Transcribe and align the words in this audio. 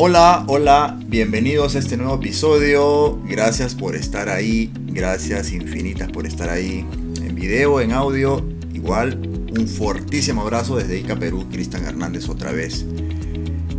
Hola, 0.00 0.44
hola, 0.46 0.96
bienvenidos 1.08 1.74
a 1.74 1.80
este 1.80 1.96
nuevo 1.96 2.14
episodio. 2.14 3.20
Gracias 3.24 3.74
por 3.74 3.96
estar 3.96 4.28
ahí, 4.28 4.70
gracias 4.86 5.50
infinitas 5.50 6.08
por 6.12 6.24
estar 6.24 6.50
ahí 6.50 6.86
en 7.20 7.34
video, 7.34 7.80
en 7.80 7.90
audio. 7.90 8.46
Igual, 8.72 9.20
un 9.58 9.66
fortísimo 9.66 10.42
abrazo 10.42 10.76
desde 10.76 11.00
Ica, 11.00 11.16
Perú, 11.16 11.48
Cristian 11.50 11.84
Hernández 11.84 12.28
otra 12.28 12.52
vez. 12.52 12.86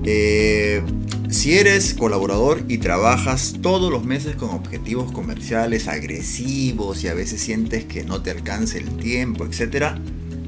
Eh, 0.04 0.84
si 1.30 1.58
eres 1.58 1.94
colaborador 1.94 2.66
y 2.68 2.80
trabajas 2.80 3.56
todos 3.62 3.90
los 3.90 4.04
meses 4.04 4.36
con 4.36 4.50
objetivos 4.50 5.14
comerciales 5.14 5.88
agresivos 5.88 7.02
y 7.02 7.08
a 7.08 7.14
veces 7.14 7.40
sientes 7.40 7.86
que 7.86 8.04
no 8.04 8.22
te 8.22 8.32
alcance 8.32 8.78
el 8.78 8.98
tiempo, 8.98 9.46
etc., 9.46 9.94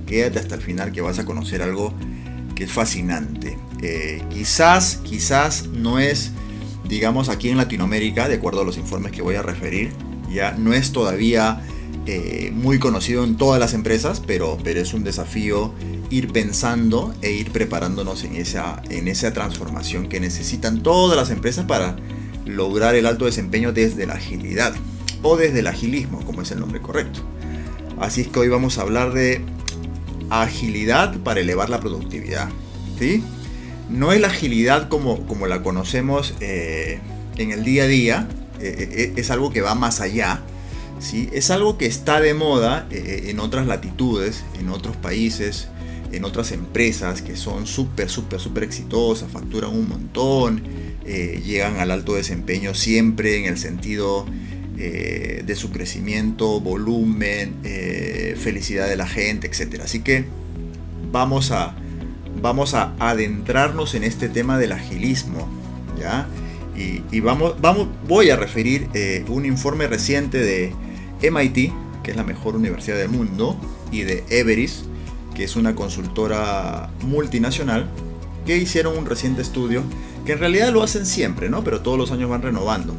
quédate 0.05 0.37
hasta 0.37 0.55
el 0.55 0.61
final 0.61 0.91
que 0.91 0.99
vas 0.99 1.17
a 1.17 1.23
conocer 1.23 1.61
algo 1.61 1.93
es 2.63 2.71
fascinante. 2.71 3.57
Eh, 3.81 4.23
quizás, 4.29 4.99
quizás 5.03 5.67
no 5.67 5.99
es, 5.99 6.31
digamos, 6.87 7.29
aquí 7.29 7.49
en 7.49 7.57
Latinoamérica, 7.57 8.27
de 8.27 8.35
acuerdo 8.35 8.61
a 8.61 8.63
los 8.63 8.77
informes 8.77 9.11
que 9.11 9.21
voy 9.21 9.35
a 9.35 9.41
referir, 9.41 9.91
ya 10.29 10.53
no 10.53 10.73
es 10.73 10.91
todavía 10.91 11.61
eh, 12.05 12.51
muy 12.53 12.79
conocido 12.79 13.23
en 13.23 13.37
todas 13.37 13.59
las 13.59 13.73
empresas, 13.73 14.21
pero, 14.25 14.57
pero 14.63 14.79
es 14.79 14.93
un 14.93 15.03
desafío 15.03 15.73
ir 16.09 16.31
pensando 16.31 17.13
e 17.21 17.31
ir 17.31 17.51
preparándonos 17.51 18.23
en 18.23 18.35
esa, 18.35 18.81
en 18.89 19.07
esa 19.07 19.33
transformación 19.33 20.09
que 20.09 20.19
necesitan 20.19 20.83
todas 20.83 21.17
las 21.17 21.29
empresas 21.29 21.65
para 21.65 21.95
lograr 22.45 22.95
el 22.95 23.05
alto 23.05 23.25
desempeño 23.25 23.71
desde 23.71 24.05
la 24.05 24.13
agilidad 24.13 24.73
o 25.21 25.37
desde 25.37 25.59
el 25.59 25.67
agilismo, 25.67 26.25
como 26.25 26.41
es 26.41 26.51
el 26.51 26.59
nombre 26.59 26.81
correcto. 26.81 27.21
Así 27.99 28.21
es 28.21 28.27
que 28.27 28.39
hoy 28.39 28.47
vamos 28.47 28.77
a 28.77 28.81
hablar 28.81 29.13
de 29.13 29.45
agilidad 30.31 31.17
para 31.19 31.41
elevar 31.41 31.69
la 31.69 31.79
productividad. 31.79 32.49
¿sí? 32.97 33.23
No 33.89 34.13
es 34.13 34.21
la 34.21 34.27
agilidad 34.27 34.87
como, 34.87 35.27
como 35.27 35.45
la 35.47 35.61
conocemos 35.61 36.33
eh, 36.39 36.99
en 37.37 37.51
el 37.51 37.63
día 37.63 37.83
a 37.83 37.87
día, 37.87 38.27
eh, 38.59 38.89
eh, 38.91 39.13
es 39.17 39.29
algo 39.29 39.51
que 39.51 39.61
va 39.61 39.75
más 39.75 39.99
allá. 39.99 40.41
¿sí? 40.99 41.29
Es 41.33 41.51
algo 41.51 41.77
que 41.77 41.85
está 41.85 42.21
de 42.21 42.33
moda 42.33 42.87
en 42.91 43.39
otras 43.39 43.67
latitudes, 43.67 44.45
en 44.59 44.69
otros 44.69 44.95
países, 44.95 45.67
en 46.13 46.23
otras 46.23 46.51
empresas 46.51 47.21
que 47.21 47.35
son 47.35 47.67
súper, 47.67 48.09
súper, 48.09 48.39
súper 48.39 48.63
exitosas, 48.63 49.29
facturan 49.31 49.71
un 49.71 49.89
montón, 49.89 50.63
llegan 51.05 51.77
al 51.79 51.91
alto 51.91 52.15
desempeño 52.15 52.73
siempre 52.73 53.37
en 53.39 53.45
el 53.45 53.57
sentido 53.57 54.25
eh, 54.83 55.43
de 55.45 55.55
su 55.55 55.69
crecimiento, 55.69 56.59
volumen, 56.59 57.53
eh, 57.63 58.35
felicidad 58.41 58.87
de 58.87 58.95
la 58.95 59.05
gente, 59.05 59.45
etc. 59.45 59.79
Así 59.83 59.99
que 59.99 60.25
vamos 61.11 61.51
a, 61.51 61.75
vamos 62.41 62.73
a 62.73 62.95
adentrarnos 62.97 63.93
en 63.93 64.03
este 64.03 64.27
tema 64.27 64.57
del 64.57 64.71
agilismo, 64.71 65.47
¿ya? 65.99 66.27
Y, 66.75 67.19
vamos, 67.19 67.61
vamos, 67.61 67.89
voy 68.07 68.31
a 68.31 68.35
referir 68.35 68.87
un 69.27 69.45
informe 69.45 69.85
reciente 69.85 70.39
de 70.39 70.73
MIT, 71.21 71.71
que 72.01 72.09
es 72.09 72.17
la 72.17 72.23
mejor 72.23 72.55
universidad 72.55 72.97
del 72.97 73.09
mundo, 73.09 73.55
y 73.91 74.01
de 74.01 74.23
Everest, 74.31 74.85
que 75.35 75.43
es 75.43 75.55
una 75.55 75.75
consultora 75.75 76.89
multinacional, 77.03 77.87
que 78.47 78.57
hicieron 78.57 78.97
un 78.97 79.05
reciente 79.05 79.43
estudio, 79.43 79.83
que 80.25 80.31
en 80.31 80.39
realidad 80.39 80.73
lo 80.73 80.81
hacen 80.81 81.05
siempre, 81.05 81.49
¿no? 81.49 81.63
pero 81.63 81.81
todos 81.81 81.99
los 81.99 82.11
años 82.11 82.31
van 82.31 82.41
renovando, 82.41 82.95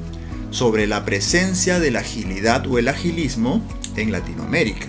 sobre 0.52 0.86
la 0.86 1.04
presencia 1.04 1.80
de 1.80 1.90
la 1.90 2.00
agilidad 2.00 2.66
o 2.68 2.78
el 2.78 2.86
agilismo 2.88 3.62
en 3.96 4.12
Latinoamérica. 4.12 4.86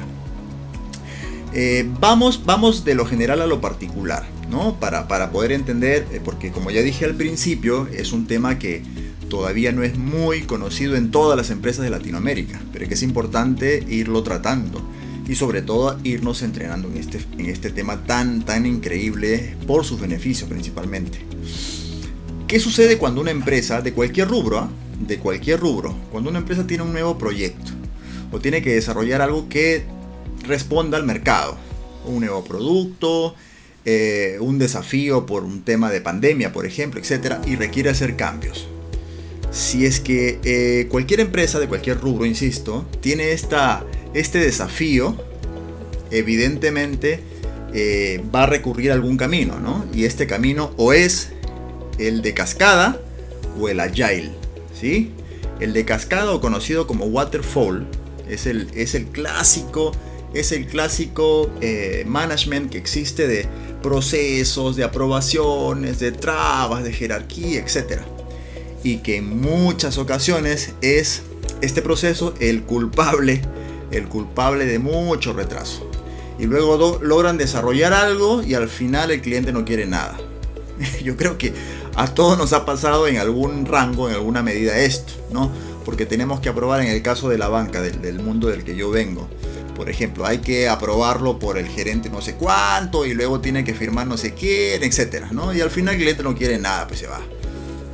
Eh, 1.54 1.90
vamos, 2.00 2.46
vamos 2.46 2.84
de 2.84 2.96
lo 2.96 3.06
general 3.06 3.42
a 3.42 3.48
lo 3.48 3.62
particular, 3.62 4.26
¿no? 4.50 4.80
Para, 4.80 5.08
para 5.08 5.32
poder 5.32 5.52
entender, 5.52 6.06
eh, 6.12 6.20
porque 6.24 6.52
como 6.52 6.72
ya 6.72 6.82
dije 6.82 7.06
al 7.06 7.16
principio, 7.16 7.88
es 7.88 8.12
un 8.12 8.28
tema 8.28 8.60
que 8.60 8.82
todavía 9.30 9.72
no 9.72 9.84
es 9.84 9.98
muy 9.98 10.42
conocido 10.42 10.96
en 10.96 11.12
todas 11.12 11.38
las 11.38 11.50
empresas 11.50 11.84
de 11.84 11.90
Latinoamérica, 11.90 12.62
pero 12.72 12.88
que 12.88 12.96
es 12.96 13.04
importante 13.04 13.84
irlo 13.88 14.22
tratando 14.24 14.82
y 15.28 15.36
sobre 15.36 15.62
todo 15.62 15.98
irnos 16.04 16.42
entrenando 16.42 16.90
en 16.90 16.98
este, 16.98 17.20
en 17.38 17.46
este 17.46 17.70
tema 17.70 18.04
tan, 18.04 18.44
tan 18.44 18.66
increíble 18.66 19.56
por 19.66 19.86
sus 19.86 20.00
beneficios 20.00 20.50
principalmente. 20.50 21.20
¿Qué 22.54 22.60
sucede 22.60 23.00
cuando 23.00 23.20
una 23.20 23.32
empresa 23.32 23.82
de 23.82 23.94
cualquier 23.94 24.28
rubro, 24.28 24.60
ah? 24.60 24.70
de 25.00 25.18
cualquier 25.18 25.60
rubro, 25.60 25.96
cuando 26.12 26.30
una 26.30 26.38
empresa 26.38 26.68
tiene 26.68 26.84
un 26.84 26.92
nuevo 26.94 27.18
proyecto 27.18 27.72
o 28.32 28.38
tiene 28.38 28.62
que 28.62 28.76
desarrollar 28.76 29.22
algo 29.24 29.50
que 29.50 29.86
responda 30.46 31.00
al 31.00 31.04
mercado, 31.04 31.58
un 32.06 32.20
nuevo 32.20 32.44
producto, 32.44 33.34
eh, 33.86 34.38
un 34.40 34.60
desafío 34.60 35.26
por 35.26 35.44
un 35.44 35.64
tema 35.64 35.90
de 35.90 36.00
pandemia, 36.00 36.54
por 36.54 36.68
ejemplo, 36.68 37.00
etcétera, 37.00 37.42
y 37.48 37.56
requiere 37.56 37.90
hacer 37.90 38.16
cambios? 38.16 38.68
Si 39.50 39.88
es 39.88 40.00
que 40.00 40.40
eh, 40.44 40.88
cualquier 40.92 41.22
empresa 41.22 41.60
de 41.60 41.68
cualquier 41.68 42.00
rubro, 42.00 42.24
insisto, 42.24 42.86
tiene 43.02 43.32
esta 43.32 43.84
este 44.14 44.38
desafío, 44.38 45.18
evidentemente, 46.12 47.20
eh, 47.74 48.24
va 48.34 48.44
a 48.44 48.46
recurrir 48.46 48.92
a 48.92 48.94
algún 48.94 49.18
camino, 49.18 49.60
¿no? 49.60 49.86
Y 49.92 50.06
este 50.06 50.28
camino 50.28 50.72
o 50.78 50.94
es 50.94 51.34
el 51.98 52.22
de 52.22 52.34
cascada 52.34 53.00
o 53.60 53.70
el 53.70 53.80
agile, 53.80 54.32
¿sí? 54.80 55.12
El 55.60 55.74
de 55.74 55.86
cascada 55.86 56.32
o 56.32 56.42
conocido 56.42 56.88
como 56.88 57.06
waterfall 57.06 57.88
es 58.30 58.46
el, 58.46 58.70
es 58.74 58.96
el 58.96 59.06
clásico, 59.08 59.92
es 60.34 60.52
el 60.52 60.68
clásico 60.68 61.50
eh, 61.62 62.04
management 62.08 62.72
que 62.72 62.78
existe 62.78 63.28
de 63.28 63.48
procesos, 63.82 64.76
de 64.76 64.84
aprobaciones, 64.84 66.00
de 66.00 66.12
trabas, 66.12 66.84
de 66.84 66.94
jerarquía, 66.94 67.60
etc. 67.60 68.02
Y 68.84 68.98
que 68.98 69.18
en 69.18 69.40
muchas 69.40 69.98
ocasiones 69.98 70.74
es 70.82 71.22
este 71.62 71.82
proceso 71.82 72.34
el 72.40 72.64
culpable 72.64 73.42
el 73.94 74.08
culpable 74.08 74.66
de 74.66 74.80
mucho 74.80 75.34
retraso. 75.34 75.90
Y 76.40 76.46
luego 76.46 77.00
logran 77.02 77.38
desarrollar 77.38 77.94
algo 77.94 78.44
y 78.44 78.56
al 78.56 78.68
final 78.68 79.12
el 79.12 79.22
cliente 79.22 79.54
no 79.54 79.66
quiere 79.66 79.86
nada. 79.86 80.18
Yo 81.04 81.16
creo 81.16 81.38
que 81.38 81.54
a 81.96 82.08
todos 82.08 82.38
nos 82.38 82.54
ha 82.54 82.66
pasado 82.66 83.08
en 83.08 83.18
algún 83.18 83.66
rango, 83.66 84.10
en 84.10 84.16
alguna 84.16 84.42
medida 84.42 84.78
esto, 84.78 85.14
¿no? 85.32 85.52
Porque 85.86 86.06
tenemos 86.06 86.40
que 86.40 86.50
aprobar 86.50 86.82
en 86.82 86.88
el 86.88 87.02
caso 87.02 87.30
de 87.30 87.38
la 87.38 87.50
banca, 87.50 87.82
del, 87.82 88.20
mundo 88.20 88.48
del 88.48 88.64
que 88.64 88.76
yo 88.76 88.90
vengo. 88.90 89.28
Por 89.76 89.90
ejemplo, 89.90 90.26
hay 90.26 90.40
que 90.40 90.70
aprobarlo 90.70 91.40
por 91.40 91.58
el 91.58 91.68
gerente 91.68 92.10
no 92.10 92.22
sé 92.22 92.36
cuánto 92.36 93.06
y 93.06 93.14
luego 93.14 93.42
tiene 93.42 93.64
que 93.64 93.74
firmar 93.74 94.08
no 94.08 94.18
sé 94.18 94.34
quién, 94.34 94.84
etcétera, 94.84 95.30
¿no? 95.32 95.54
Y 95.54 95.62
al 95.62 95.72
final 95.72 95.96
el 95.96 96.02
cliente 96.02 96.24
no 96.24 96.36
quiere 96.36 96.58
nada, 96.60 96.88
pues 96.88 97.00
se 97.00 97.08
va. 97.08 97.22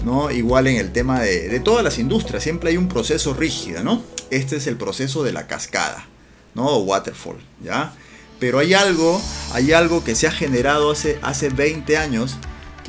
¿no? 0.05 0.31
Igual 0.31 0.67
en 0.67 0.77
el 0.77 0.91
tema 0.91 1.19
de, 1.21 1.59
todas 1.59 1.83
las 1.83 1.99
industrias, 1.99 2.43
siempre 2.43 2.69
hay 2.69 2.77
un 2.77 2.87
proceso 2.87 3.33
rígido, 3.33 3.83
¿no? 3.83 4.01
Este 4.29 4.57
es 4.57 4.67
el 4.67 4.77
proceso 4.77 5.23
de 5.23 5.33
la 5.33 5.47
cascada, 5.47 6.07
¿no? 6.53 6.67
O 6.67 6.83
waterfall, 6.83 7.37
¿ya? 7.61 7.93
Pero 8.39 8.59
hay 8.59 8.73
algo, 8.73 9.21
hay 9.53 9.73
algo 9.73 10.03
que 10.03 10.15
se 10.15 10.27
ha 10.27 10.31
generado 10.31 10.91
hace, 10.91 11.19
hace 11.21 11.49
20 11.49 11.97
años 11.97 12.37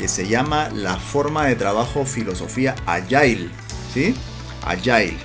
que 0.00 0.08
se 0.08 0.26
llama 0.26 0.70
la 0.70 0.96
forma 0.96 1.44
de 1.44 1.56
trabajo 1.56 2.06
filosofía 2.06 2.74
agile, 2.86 3.50
¿sí? 3.92 4.14
Agile. 4.62 5.18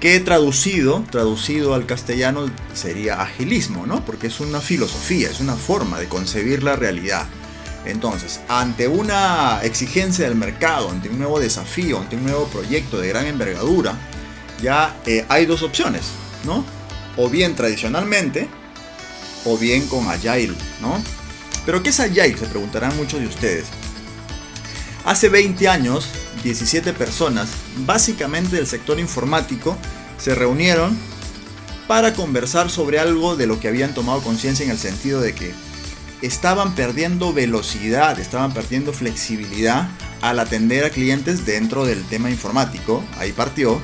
Que 0.00 0.20
traducido, 0.20 1.02
traducido 1.10 1.72
al 1.72 1.86
castellano 1.86 2.50
sería 2.74 3.22
agilismo, 3.22 3.86
¿no? 3.86 4.04
Porque 4.04 4.26
es 4.26 4.38
una 4.40 4.60
filosofía, 4.60 5.30
es 5.30 5.40
una 5.40 5.56
forma 5.56 5.98
de 5.98 6.08
concebir 6.08 6.62
la 6.62 6.76
realidad. 6.76 7.24
Entonces, 7.86 8.40
ante 8.50 8.86
una 8.86 9.60
exigencia 9.62 10.26
del 10.26 10.36
mercado, 10.36 10.90
ante 10.90 11.08
un 11.08 11.16
nuevo 11.16 11.40
desafío, 11.40 12.00
ante 12.00 12.16
un 12.16 12.24
nuevo 12.24 12.48
proyecto 12.48 12.98
de 12.98 13.08
gran 13.08 13.24
envergadura, 13.24 13.94
ya 14.60 14.94
eh, 15.06 15.24
hay 15.30 15.46
dos 15.46 15.62
opciones, 15.62 16.02
¿no? 16.44 16.66
O 17.16 17.30
bien 17.30 17.56
tradicionalmente, 17.56 18.46
o 19.46 19.56
bien 19.56 19.86
con 19.86 20.06
Agile, 20.08 20.54
¿no? 20.82 21.02
Pero 21.66 21.82
¿qué 21.82 21.90
es 21.90 22.00
Agile? 22.00 22.36
Se 22.36 22.46
preguntarán 22.46 22.96
muchos 22.96 23.20
de 23.20 23.26
ustedes. 23.26 23.66
Hace 25.04 25.28
20 25.28 25.68
años, 25.68 26.08
17 26.42 26.92
personas, 26.92 27.48
básicamente 27.86 28.56
del 28.56 28.66
sector 28.66 28.98
informático, 28.98 29.76
se 30.18 30.34
reunieron 30.34 30.96
para 31.86 32.14
conversar 32.14 32.70
sobre 32.70 32.98
algo 32.98 33.36
de 33.36 33.46
lo 33.46 33.58
que 33.58 33.68
habían 33.68 33.94
tomado 33.94 34.20
conciencia 34.22 34.64
en 34.64 34.70
el 34.70 34.78
sentido 34.78 35.20
de 35.20 35.34
que 35.34 35.52
estaban 36.22 36.74
perdiendo 36.74 37.32
velocidad, 37.32 38.20
estaban 38.20 38.52
perdiendo 38.52 38.92
flexibilidad 38.92 39.88
al 40.20 40.38
atender 40.38 40.84
a 40.84 40.90
clientes 40.90 41.46
dentro 41.46 41.86
del 41.86 42.04
tema 42.04 42.30
informático. 42.30 43.02
Ahí 43.18 43.32
partió 43.32 43.80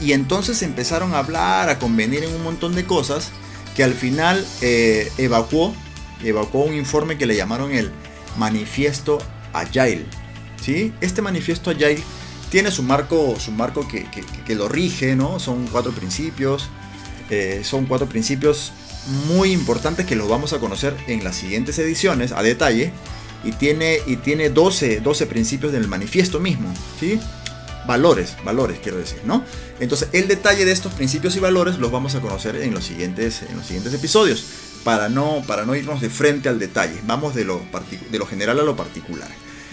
y 0.00 0.12
entonces 0.12 0.62
empezaron 0.62 1.14
a 1.14 1.18
hablar, 1.18 1.68
a 1.68 1.78
convenir 1.78 2.22
en 2.22 2.34
un 2.34 2.42
montón 2.44 2.74
de 2.74 2.84
cosas 2.84 3.30
que 3.74 3.82
al 3.82 3.94
final 3.94 4.46
eh, 4.60 5.10
evacuó, 5.18 5.74
evacuó 6.22 6.64
un 6.64 6.74
informe 6.74 7.18
que 7.18 7.26
le 7.26 7.36
llamaron 7.36 7.72
el 7.72 7.90
Manifiesto 8.36 9.18
Agile. 9.52 10.04
¿sí? 10.60 10.92
Este 11.00 11.22
Manifiesto 11.22 11.70
Agile 11.70 12.02
tiene 12.50 12.70
su 12.70 12.82
marco, 12.82 13.34
su 13.38 13.50
marco 13.50 13.86
que, 13.88 14.54
lo 14.54 14.68
rige, 14.68 15.16
¿no? 15.16 15.40
Son 15.40 15.66
cuatro 15.66 15.92
principios. 15.92 16.68
Eh, 17.30 17.62
son 17.64 17.86
cuatro 17.86 18.06
principios 18.06 18.72
muy 19.26 19.50
importantes 19.52 20.06
que 20.06 20.14
los 20.14 20.28
vamos 20.28 20.52
a 20.52 20.60
conocer 20.60 20.94
en 21.06 21.24
las 21.24 21.36
siguientes 21.36 21.78
ediciones 21.78 22.32
a 22.32 22.42
detalle. 22.42 22.92
y 23.42 23.52
tiene, 23.52 23.98
y 24.06 24.16
tiene 24.16 24.48
12, 24.48 25.00
12 25.00 25.26
principios 25.26 25.70
del 25.70 25.86
manifiesto 25.86 26.40
mismo, 26.40 26.72
¿sí? 26.98 27.20
Valores, 27.86 28.36
valores 28.42 28.78
quiero 28.82 28.96
decir, 28.96 29.20
¿no? 29.24 29.44
Entonces 29.80 30.08
el 30.12 30.28
detalle 30.28 30.64
de 30.64 30.72
estos 30.72 30.94
principios 30.94 31.36
y 31.36 31.40
valores 31.40 31.78
los 31.78 31.92
vamos 31.92 32.14
a 32.14 32.20
conocer 32.20 32.56
en 32.56 32.72
los 32.72 32.84
siguientes, 32.84 33.42
en 33.42 33.58
los 33.58 33.66
siguientes 33.66 33.92
episodios, 33.92 34.44
para 34.84 35.08
no, 35.08 35.42
para 35.46 35.64
no 35.64 35.74
irnos 35.74 36.00
de 36.00 36.10
frente 36.10 36.48
al 36.48 36.58
detalle, 36.58 37.00
vamos 37.06 37.34
de 37.34 37.44
lo, 37.44 37.62
de 38.10 38.18
lo 38.18 38.26
general 38.26 38.60
a 38.60 38.64
lo 38.64 38.76
particular. 38.76 39.28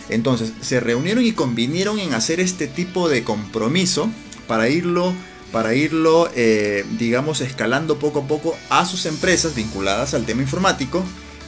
Entonces 0.09 0.53
se 0.61 0.79
reunieron 0.79 1.23
y 1.23 1.33
convinieron 1.33 1.99
en 1.99 2.13
hacer 2.13 2.39
este 2.39 2.67
tipo 2.67 3.07
de 3.09 3.23
compromiso 3.23 4.09
para 4.47 4.69
irlo 4.69 5.13
para 5.51 5.75
irlo, 5.75 6.29
eh, 6.35 6.85
digamos, 6.97 7.41
escalando 7.41 7.99
poco 7.99 8.19
a 8.19 8.27
poco 8.27 8.57
a 8.69 8.85
sus 8.85 9.05
empresas 9.05 9.53
vinculadas 9.53 10.13
al 10.13 10.25
tema 10.25 10.41
informático 10.41 11.03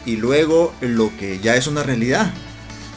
y 0.06 0.18
luego 0.18 0.74
lo 0.82 1.16
que 1.18 1.40
ya 1.40 1.56
es 1.56 1.68
una 1.68 1.84
realidad, 1.84 2.34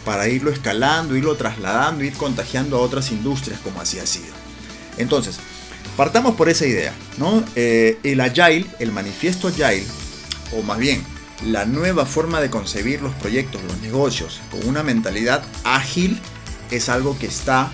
para 0.05 0.29
irlo 0.29 0.51
escalando, 0.51 1.17
irlo 1.17 1.37
trasladando, 1.37 2.05
ir 2.05 2.15
contagiando 2.15 2.77
a 2.77 2.81
otras 2.81 3.13
industrias 3.13 3.61
como 3.61 3.81
así 3.81 3.99
ha 3.99 4.07
sido. 4.07 4.35
Entonces, 4.99 5.39
partamos 5.97 6.35
por 6.35 6.49
esa 6.49 6.67
idea, 6.67 6.93
¿no? 7.19 7.45
Eh, 7.55 7.99
el 8.03 8.21
Agile, 8.21 8.67
el 8.81 8.91
manifiesto 8.91 9.49
Agile, 9.49 9.87
o 10.53 10.63
más 10.63 10.79
bien, 10.79 11.03
la 11.45 11.65
nueva 11.65 12.07
forma 12.07 12.41
de 12.41 12.51
concebir 12.51 13.03
los 13.03 13.15
proyectos, 13.15 13.63
los 13.65 13.81
negocios, 13.81 14.41
con 14.51 14.67
una 14.67 14.83
mentalidad 14.83 15.43
ágil, 15.65 16.19
es 16.71 16.89
algo 16.89 17.19
que 17.19 17.27
está 17.27 17.71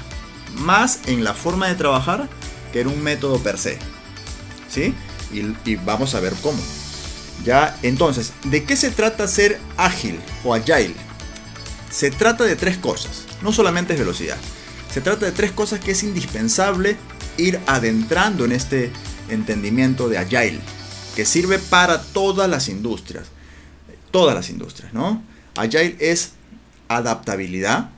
más 0.56 1.00
en 1.06 1.24
la 1.24 1.34
forma 1.34 1.68
de 1.68 1.74
trabajar 1.74 2.28
que 2.72 2.80
era 2.80 2.88
un 2.88 3.02
método 3.02 3.38
per 3.38 3.58
se. 3.58 3.78
¿Sí? 4.68 4.94
Y, 5.32 5.76
vamos 5.76 6.14
a 6.14 6.20
ver 6.20 6.34
cómo. 6.42 6.58
Ya, 7.44 7.76
entonces, 7.82 8.32
¿de 8.44 8.64
qué 8.64 8.76
se 8.76 8.90
trata 8.90 9.26
ser 9.28 9.60
ágil 9.76 10.20
o 10.44 10.54
agile? 10.54 10.94
Se 11.90 12.10
trata 12.10 12.44
de 12.44 12.56
tres 12.56 12.78
cosas, 12.78 13.24
no 13.42 13.52
solamente 13.52 13.94
es 13.94 13.98
velocidad. 13.98 14.36
Se 14.92 15.00
trata 15.00 15.26
de 15.26 15.32
tres 15.32 15.52
cosas 15.52 15.80
que 15.80 15.92
es 15.92 16.02
indispensable 16.02 16.96
ir 17.36 17.58
adentrando 17.66 18.44
en 18.44 18.52
este 18.52 18.92
entendimiento 19.28 20.08
de 20.08 20.18
agile, 20.18 20.60
que 21.14 21.24
sirve 21.24 21.58
para 21.58 22.02
todas 22.02 22.48
las 22.48 22.68
industrias. 22.68 23.26
Todas 24.10 24.34
las 24.34 24.50
industrias, 24.50 24.92
¿no? 24.92 25.22
Agile 25.56 25.96
es 25.98 26.32
adaptabilidad, 26.88 27.90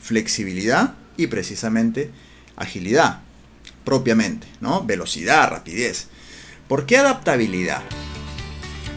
flexibilidad 0.00 0.94
y 1.16 1.28
precisamente 1.28 2.10
agilidad 2.56 3.20
propiamente, 3.84 4.48
¿no? 4.60 4.84
Velocidad, 4.84 5.48
rapidez. 5.48 6.08
¿Por 6.68 6.86
qué 6.86 6.98
adaptabilidad? 6.98 7.82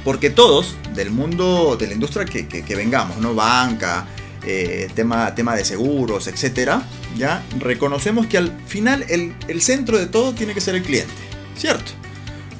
Porque 0.03 0.31
todos 0.31 0.75
del 0.95 1.11
mundo 1.11 1.77
de 1.77 1.87
la 1.87 1.93
industria 1.93 2.25
que, 2.25 2.75
vengamos, 2.75 3.17
¿no? 3.17 3.35
Banca, 3.35 4.07
eh, 4.43 4.89
tema, 4.95 5.35
tema 5.35 5.55
de 5.55 5.63
seguros, 5.63 6.27
etcétera, 6.27 6.81
ya 7.17 7.43
reconocemos 7.59 8.25
que 8.25 8.37
al 8.37 8.51
final 8.65 9.05
el, 9.09 9.61
centro 9.61 9.99
de 9.99 10.07
todo 10.07 10.33
tiene 10.33 10.53
que 10.53 10.61
ser 10.61 10.75
el 10.75 10.81
cliente, 10.81 11.13
¿cierto? 11.55 11.91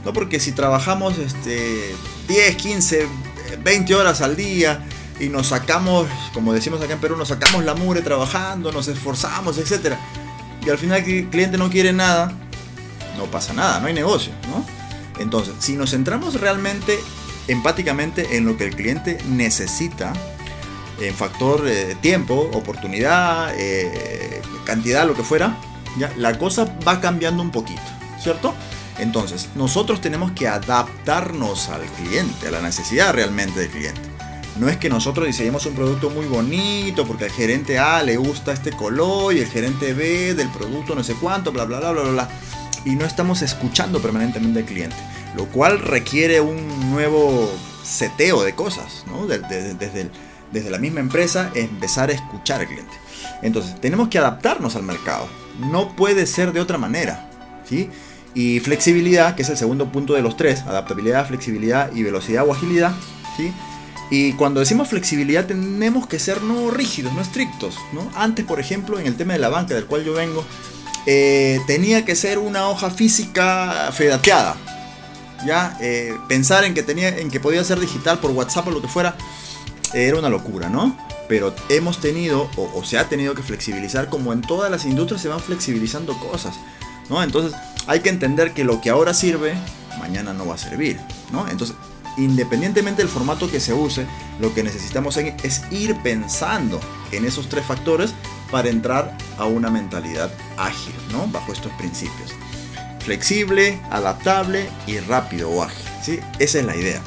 No 0.06 0.14
porque 0.14 0.40
si 0.40 0.52
trabajamos 0.52 1.18
este, 1.18 1.94
10, 2.28 2.56
15, 2.56 3.08
20 3.64 3.96
horas 3.96 4.22
al 4.22 4.36
día 4.36 4.86
y 5.20 5.30
nos 5.30 5.48
sacamos, 5.48 6.08
como 6.34 6.54
decimos 6.54 6.82
acá 6.82 6.94
en 6.94 7.00
Perú, 7.00 7.18
nos 7.18 7.28
sacamos 7.28 7.64
la 7.66 7.76
mure 7.76 8.02
trabajando, 8.02 8.72
nos 8.72 8.88
esforzamos, 8.88 9.58
etcétera 9.58 10.00
y 10.66 10.70
al 10.70 10.78
final 10.78 11.04
el 11.06 11.28
cliente 11.30 11.58
no 11.58 11.70
quiere 11.70 11.94
nada, 11.94 12.32
no 13.18 13.26
pasa 13.26 13.54
nada, 13.54 13.80
no 13.80 13.88
hay 13.88 13.94
negocio, 13.94 14.34
¿no? 14.50 14.66
Entonces, 15.22 15.56
si 15.60 15.74
nos 15.76 15.92
centramos 15.92 16.40
realmente 16.40 17.00
empáticamente 17.48 18.38
en 18.38 18.46
lo 18.46 18.58
que 18.58 18.66
el 18.66 18.76
cliente 18.76 19.18
necesita, 19.28 20.14
en 21.00 21.14
factor 21.14 21.66
eh, 21.68 21.96
tiempo, 22.02 22.50
oportunidad, 22.54 23.54
eh, 23.58 24.42
cantidad, 24.66 25.08
lo 25.08 25.16
que 25.16 25.24
fuera, 25.24 25.58
ya 25.98 26.12
la 26.18 26.38
cosa 26.38 26.74
va 26.88 27.00
cambiando 27.00 27.42
un 27.42 27.52
poquito, 27.52 27.82
¿cierto? 28.22 28.54
Entonces, 29.00 29.50
nosotros 29.56 30.02
tenemos 30.02 30.32
que 30.34 30.48
adaptarnos 30.48 31.70
al 31.70 31.84
cliente, 31.94 32.48
a 32.48 32.52
la 32.52 32.62
necesidad 32.62 33.14
realmente 33.14 33.60
del 33.60 33.70
cliente. 33.70 34.02
No 34.60 34.68
es 34.68 34.76
que 34.76 34.90
nosotros 34.90 35.26
diseñemos 35.26 35.66
un 35.66 35.74
producto 35.74 36.10
muy 36.10 36.26
bonito 36.26 37.08
porque 37.08 37.26
al 37.26 37.32
gerente 37.32 37.80
A 37.80 38.04
le 38.04 38.18
gusta 38.18 38.52
este 38.52 38.72
color 38.72 39.34
y 39.34 39.40
el 39.40 39.48
gerente 39.48 39.94
B 39.94 40.34
del 40.36 40.50
producto 40.50 40.96
no 40.96 41.04
sé 41.04 41.14
cuánto, 41.14 41.54
bla, 41.54 41.64
bla, 41.64 41.80
bla, 41.80 41.92
bla, 41.92 42.04
bla. 42.04 42.30
Y 42.84 42.92
no 42.92 43.06
estamos 43.06 43.42
escuchando 43.42 44.02
permanentemente 44.02 44.60
al 44.60 44.66
cliente. 44.66 44.98
Lo 45.36 45.46
cual 45.46 45.80
requiere 45.80 46.42
un 46.42 46.92
nuevo 46.92 47.50
seteo 47.84 48.44
de 48.44 48.54
cosas, 48.54 49.06
¿no? 49.08 49.28
Desde, 49.28 49.76
desde, 49.76 50.70
la 50.70 50.78
misma 50.78 51.00
empresa, 51.00 51.52
empezar 51.56 52.10
a 52.10 52.14
escuchar 52.14 52.62
al 52.62 52.68
cliente. 52.68 52.94
Entonces, 53.42 53.80
tenemos 53.80 54.10
que 54.10 54.20
adaptarnos 54.20 54.76
al 54.76 54.84
mercado. 54.84 55.28
No 55.72 55.96
puede 55.96 56.26
ser 56.26 56.52
de 56.52 56.60
otra 56.60 56.78
manera, 56.78 57.30
¿sí? 57.64 57.90
Y 58.40 58.62
flexibilidad, 58.62 59.36
que 59.36 59.42
es 59.42 59.50
el 59.50 59.58
segundo 59.58 59.92
punto 59.92 60.14
de 60.14 60.22
los 60.22 60.38
tres, 60.38 60.62
adaptabilidad, 60.62 61.28
flexibilidad 61.28 61.92
y 61.94 62.04
velocidad 62.04 62.48
o 62.48 62.54
agilidad, 62.54 62.94
¿sí? 63.36 63.52
Y 64.10 64.32
cuando 64.34 64.62
decimos 64.62 64.88
flexibilidad 64.88 65.46
tenemos 65.46 66.08
que 66.08 66.20
ser 66.20 66.42
no 66.42 66.72
rígidos, 66.72 67.12
no 67.12 67.20
estrictos. 67.20 67.76
¿no? 67.92 68.10
Antes, 68.16 68.46
por 68.46 68.62
ejemplo, 68.62 68.98
en 68.98 69.08
el 69.08 69.18
tema 69.18 69.34
de 69.34 69.40
la 69.40 69.50
banca 69.50 69.76
del 69.76 69.88
cual 69.88 70.06
yo 70.06 70.14
vengo, 70.14 70.46
eh, 71.06 71.60
tenía 71.68 72.06
que 72.06 72.16
ser 72.16 72.40
una 72.40 72.70
hoja 72.70 72.90
física 72.90 73.92
fedateada. 73.92 74.56
¿ya? 75.46 75.78
Eh, 75.82 76.16
pensar 76.30 76.64
en 76.64 76.74
que, 76.74 76.82
tenía, 76.82 77.10
en 77.10 77.30
que 77.30 77.42
podía 77.42 77.62
ser 77.66 77.78
digital 77.82 78.20
por 78.20 78.32
WhatsApp 78.32 78.70
o 78.70 78.72
lo 78.72 78.82
que 78.82 78.88
fuera, 78.88 79.18
era 79.94 80.18
una 80.18 80.30
locura, 80.30 80.70
¿no? 80.70 80.98
Pero 81.28 81.54
hemos 81.68 82.00
tenido, 82.00 82.50
o, 82.56 82.72
o, 82.74 82.86
se 82.86 82.98
ha 82.98 83.10
tenido 83.10 83.36
que 83.36 83.44
flexibilizar, 83.44 84.08
como 84.08 84.32
en 84.32 84.40
todas 84.42 84.72
las 84.72 84.86
industrias 84.86 85.22
se 85.22 85.28
van 85.28 85.42
flexibilizando 85.42 86.18
cosas, 86.18 86.56
¿no? 87.10 87.22
Entonces 87.22 87.54
hay 87.90 88.02
que 88.02 88.10
entender 88.10 88.54
que 88.54 88.64
lo 88.64 88.82
que 88.82 88.92
ahora 88.92 89.16
sirve, 89.16 89.56
mañana 89.98 90.32
no 90.32 90.46
va 90.46 90.54
a 90.54 90.58
servir, 90.60 91.00
¿no? 91.32 91.48
Entonces 91.48 91.76
independientemente 92.18 93.02
del 93.02 93.10
formato 93.10 93.50
que 93.50 93.60
se 93.60 93.74
use, 93.74 94.06
lo 94.40 94.54
que 94.54 94.62
necesitamos 94.62 95.18
es 95.18 95.64
ir 95.72 95.96
pensando 96.04 96.80
en 97.12 97.26
esos 97.26 97.50
tres 97.50 97.66
factores 97.66 98.14
para 98.52 98.70
entrar 98.70 99.18
a 99.38 99.46
una 99.46 99.72
mentalidad 99.72 100.32
ágil, 100.58 100.94
¿no? 101.12 101.28
Bajo 101.28 101.52
estos 101.52 101.72
principios. 101.74 102.32
Flexible, 103.00 103.80
adaptable 103.90 104.70
y 104.86 105.00
rápido 105.00 105.50
o 105.50 105.64
ágil, 105.64 105.86
¿sí? 106.04 106.20
Esa 106.38 106.60
es 106.60 106.66
la 106.66 106.76
idea. 106.76 107.02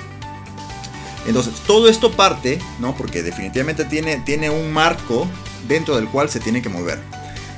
Entonces, 1.26 1.54
todo 1.66 1.88
esto 1.88 2.10
parte, 2.12 2.58
¿no? 2.80 2.96
Porque 2.96 3.22
definitivamente 3.22 3.84
tiene, 3.84 4.16
tiene 4.16 4.50
un 4.50 4.72
marco 4.72 5.28
dentro 5.68 5.94
del 5.94 6.08
cual 6.08 6.28
se 6.28 6.40
tiene 6.40 6.60
que 6.60 6.68
mover. 6.68 7.00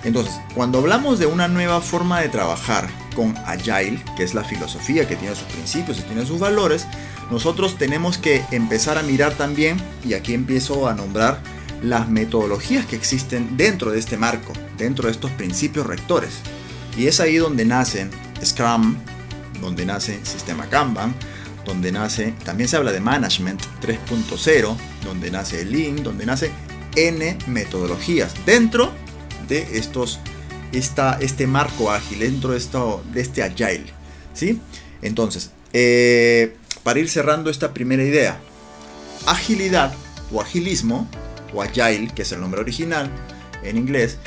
Entonces, 0.03 0.35
cuando 0.55 0.79
hablamos 0.79 1.19
de 1.19 1.27
una 1.27 1.49
nueva 1.49 1.81
forma 1.81 2.21
de 2.21 2.29
trabajar 2.29 2.91
con 3.15 3.37
Agile, 3.47 4.03
que 4.17 4.25
es 4.25 4.35
la 4.35 4.45
filosofía 4.45 5.09
que 5.09 5.17
tiene 5.17 5.35
sus 5.35 5.45
principios 5.45 5.99
y 5.99 6.03
tiene 6.03 6.27
sus 6.27 6.39
valores, 6.39 6.87
nosotros 7.31 7.79
tenemos 7.79 8.19
que 8.19 8.43
empezar 8.51 8.99
a 8.99 9.03
mirar 9.03 9.35
también, 9.35 9.77
y 10.05 10.15
aquí 10.15 10.35
empiezo 10.35 10.89
a 10.89 10.95
nombrar 10.95 11.41
las 11.83 12.09
metodologías 12.09 12.87
que 12.87 12.97
existen 12.97 13.57
dentro 13.57 13.91
de 13.91 13.99
este 13.99 14.17
marco, 14.17 14.53
dentro 14.77 15.07
de 15.07 15.13
estos 15.13 15.31
principios 15.33 15.87
rectores. 15.87 16.31
Y 16.97 17.07
es 17.07 17.21
ahí 17.21 17.37
donde 17.37 17.65
nacen 17.65 18.11
Scrum, 18.45 18.97
donde 19.61 19.85
nace 19.85 20.21
Sistema 20.25 20.67
Kanban, 20.67 21.15
donde 21.65 21.91
nace, 21.93 22.35
también 22.45 22.69
se 22.69 22.77
habla 22.77 22.93
de 22.93 23.01
Management 23.01 23.63
3.0, 23.83 24.77
donde 25.05 25.31
nace 25.31 25.65
Lean, 25.65 26.03
donde 26.03 26.27
nace 26.27 26.51
N 26.97 27.39
metodologías 27.47 28.35
dentro 28.45 28.93
de 29.49 29.79
estos, 29.79 30.21
esta, 30.77 31.19
este 31.21 31.47
marco 31.47 31.91
ágil, 31.91 32.21
dentro 32.21 32.53
de, 32.53 32.59
esto, 32.59 33.03
de 33.13 33.21
este 33.21 33.43
Agile. 33.43 33.87
¿sí? 34.33 34.61
Entonces, 35.03 35.51
eh, 35.73 36.57
para 36.83 37.01
ir 37.01 37.09
cerrando 37.09 37.51
esta 37.51 37.75
primera 37.75 38.05
idea. 38.05 38.39
Agilidad 39.27 39.93
o 40.31 40.41
agilismo, 40.41 41.09
o 41.53 41.63
agile, 41.63 42.11
que 42.15 42.23
es 42.23 42.33
el 42.33 42.41
nombre 42.41 42.61
original 42.61 43.11
en 43.63 43.77
inglés, 43.77 44.19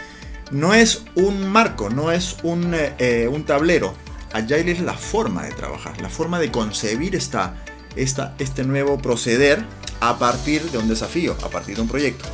no 0.51 0.73
es 0.73 1.03
un 1.15 1.47
marco, 1.47 1.89
no 1.89 2.11
es 2.11 2.37
un, 2.43 2.73
eh, 2.73 3.29
un 3.31 3.45
tablero. 3.45 3.93
Agile 4.33 4.71
es 4.71 4.81
la 4.81 4.93
forma 4.93 5.43
de 5.43 5.51
trabajar, 5.51 6.01
la 6.01 6.09
forma 6.09 6.39
de 6.39 6.51
concebir 6.51 7.15
esta, 7.15 7.63
esta, 7.95 8.35
este 8.39 8.63
nuevo 8.63 8.97
proceder 8.97 9.63
a 9.99 10.17
partir 10.17 10.63
de 10.71 10.77
un 10.77 10.87
desafío, 10.87 11.35
a 11.43 11.49
partir 11.49 11.75
de 11.75 11.81
un 11.81 11.87
proyecto. 11.87 12.25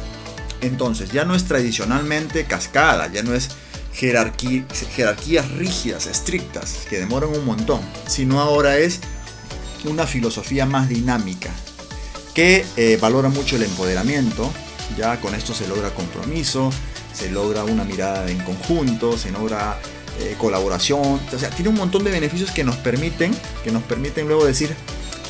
Entonces, 0.61 1.11
ya 1.11 1.25
no 1.25 1.35
es 1.35 1.43
tradicionalmente 1.45 2.45
cascada, 2.45 3.11
ya 3.11 3.23
no 3.23 3.33
es 3.33 3.49
jerarquías 3.93 5.51
rígidas, 5.51 6.07
estrictas, 6.07 6.85
que 6.89 6.99
demoran 6.99 7.29
un 7.29 7.45
montón, 7.45 7.81
sino 8.07 8.41
ahora 8.41 8.77
es 8.77 8.99
una 9.85 10.07
filosofía 10.07 10.65
más 10.65 10.89
dinámica 10.89 11.49
que 12.33 12.65
eh, 12.77 12.97
valora 12.99 13.29
mucho 13.29 13.57
el 13.57 13.63
empoderamiento, 13.63 14.51
ya 14.97 15.19
con 15.21 15.35
esto 15.35 15.53
se 15.53 15.67
logra 15.67 15.93
compromiso, 15.93 16.71
se 17.13 17.29
logra 17.29 17.63
una 17.63 17.83
mirada 17.83 18.29
en 18.29 18.39
conjunto, 18.39 19.17
se 19.17 19.29
logra 19.31 19.79
eh, 20.19 20.35
colaboración, 20.37 21.19
o 21.31 21.39
sea, 21.39 21.49
tiene 21.49 21.69
un 21.69 21.75
montón 21.75 22.03
de 22.03 22.11
beneficios 22.11 22.51
que 22.51 22.63
nos 22.63 22.77
permiten, 22.77 23.35
que 23.63 23.71
nos 23.71 23.83
permiten 23.83 24.27
luego 24.27 24.45
decir, 24.45 24.75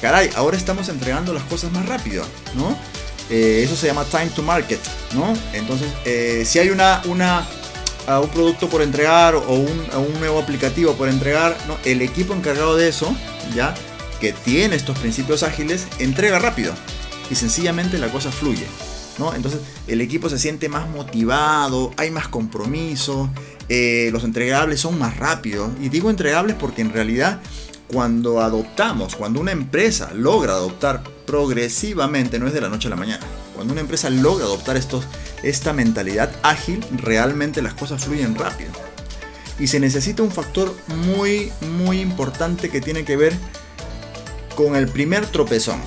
caray, 0.01 0.29
ahora 0.35 0.55
estamos 0.55 0.87
entregando 0.87 1.33
las 1.33 1.43
cosas 1.43 1.71
más 1.73 1.85
rápido, 1.85 2.25
¿no? 2.55 2.77
eh, 3.29 3.63
eso 3.63 3.75
se 3.75 3.87
llama 3.87 4.05
time 4.05 4.27
to 4.27 4.41
market, 4.41 4.79
¿no? 5.13 5.33
Entonces, 5.53 5.91
eh, 6.05 6.43
si 6.45 6.59
hay 6.59 6.69
una, 6.69 7.01
una, 7.05 7.47
un 8.07 8.29
producto 8.29 8.69
por 8.69 8.81
entregar 8.81 9.35
o 9.35 9.53
un, 9.53 9.81
un, 9.95 10.19
nuevo 10.19 10.39
aplicativo 10.39 10.93
por 10.93 11.09
entregar, 11.09 11.57
el 11.85 12.01
equipo 12.01 12.33
encargado 12.33 12.75
de 12.75 12.89
eso, 12.89 13.15
ya, 13.55 13.73
que 14.19 14.33
tiene 14.33 14.75
estos 14.75 14.97
principios 14.99 15.43
ágiles, 15.43 15.87
entrega 15.99 16.39
rápido 16.39 16.73
y 17.29 17.35
sencillamente 17.35 17.97
la 17.97 18.09
cosa 18.09 18.31
fluye. 18.31 18.65
¿no? 19.17 19.33
Entonces 19.33 19.61
el 19.87 20.01
equipo 20.01 20.29
se 20.29 20.39
siente 20.39 20.69
más 20.69 20.89
motivado, 20.89 21.91
hay 21.97 22.11
más 22.11 22.27
compromiso, 22.27 23.29
eh, 23.69 24.09
los 24.11 24.23
entregables 24.23 24.79
son 24.79 24.97
más 24.97 25.17
rápidos. 25.17 25.69
Y 25.81 25.89
digo 25.89 26.09
entregables 26.09 26.55
porque 26.59 26.81
en 26.81 26.91
realidad 26.91 27.41
cuando 27.87 28.41
adoptamos, 28.41 29.15
cuando 29.15 29.39
una 29.39 29.51
empresa 29.51 30.11
logra 30.13 30.53
adoptar 30.53 31.03
progresivamente, 31.25 32.39
no 32.39 32.47
es 32.47 32.53
de 32.53 32.61
la 32.61 32.69
noche 32.69 32.87
a 32.87 32.91
la 32.91 32.95
mañana, 32.95 33.25
cuando 33.55 33.73
una 33.73 33.81
empresa 33.81 34.09
logra 34.09 34.45
adoptar 34.45 34.77
estos, 34.77 35.05
esta 35.43 35.73
mentalidad 35.73 36.31
ágil, 36.41 36.83
realmente 36.91 37.61
las 37.61 37.73
cosas 37.73 38.03
fluyen 38.03 38.35
rápido. 38.35 38.71
Y 39.59 39.67
se 39.67 39.79
necesita 39.79 40.23
un 40.23 40.31
factor 40.31 40.75
muy, 40.87 41.51
muy 41.77 41.99
importante 41.99 42.69
que 42.69 42.81
tiene 42.81 43.05
que 43.05 43.17
ver 43.17 43.33
con 44.55 44.75
el 44.75 44.87
primer 44.87 45.25
tropezón, 45.27 45.81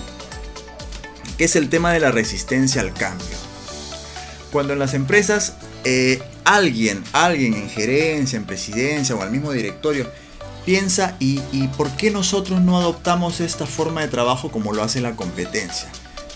que 1.36 1.44
es 1.44 1.56
el 1.56 1.68
tema 1.68 1.92
de 1.92 2.00
la 2.00 2.10
resistencia 2.10 2.80
al 2.80 2.92
cambio. 2.92 3.36
Cuando 4.52 4.72
en 4.72 4.78
las 4.78 4.94
empresas 4.94 5.54
eh, 5.84 6.22
alguien, 6.44 7.02
alguien 7.12 7.54
en 7.54 7.68
gerencia, 7.68 8.36
en 8.36 8.44
presidencia 8.44 9.14
o 9.14 9.22
al 9.22 9.30
mismo 9.30 9.52
directorio 9.52 10.10
piensa 10.64 11.16
y, 11.20 11.38
por 11.76 11.90
qué 11.92 12.10
nosotros 12.10 12.60
no 12.60 12.76
adoptamos 12.76 13.40
esta 13.40 13.66
forma 13.66 14.00
de 14.00 14.08
trabajo 14.08 14.50
como 14.50 14.72
lo 14.72 14.82
hace 14.82 15.00
la 15.00 15.14
competencia, 15.14 15.88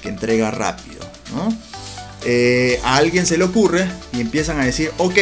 que 0.03 0.09
entrega 0.09 0.50
rápido. 0.53 1.00
Eh, 2.25 2.81
a 2.85 2.97
alguien 2.97 3.27
se 3.27 3.39
le 3.39 3.45
ocurre 3.45 3.89
y 4.12 4.21
empiezan 4.21 4.61
a 4.61 4.65
decir, 4.65 4.93
ok, 4.99 5.19